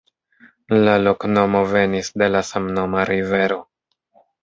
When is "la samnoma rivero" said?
2.37-3.65